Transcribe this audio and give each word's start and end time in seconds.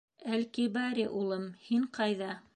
—Әл-Кибари 0.37 1.05
улым, 1.21 1.47
һин 1.69 1.89
ҡайҙа? 2.01 2.35